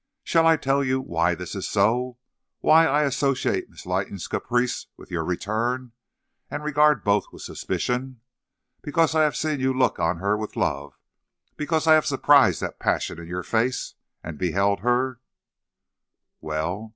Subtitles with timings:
[0.23, 2.17] "'Shall I tell you why this is so
[2.59, 5.91] why I associate Miss Leighton's caprice with your return,
[6.49, 8.19] and regard both with suspicion?
[8.81, 10.97] Because I have seen you look on her with love;
[11.55, 13.93] because I have surprised the passion in your face
[14.23, 15.21] and beheld her'
[16.41, 16.89] "'Well?'